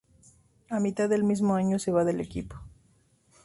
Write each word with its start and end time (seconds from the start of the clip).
A 0.71 0.79
mitad 0.79 1.07
del 1.09 1.23
mismo 1.23 1.53
año 1.53 1.77
se 1.77 1.91
va 1.91 2.03
del 2.03 2.21
equipo. 2.21 2.59